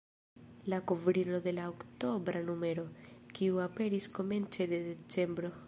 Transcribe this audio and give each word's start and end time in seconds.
La 0.73 0.79
kovrilo 0.91 1.41
de 1.47 1.53
la 1.57 1.65
oktobra 1.73 2.41
numero, 2.49 2.87
kiu 3.37 3.61
aperis 3.67 4.11
komence 4.19 4.71
de 4.73 4.81
decembro. 4.91 5.57